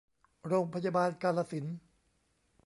[0.47, 1.77] โรงพยาบาลกาฬสินธุ์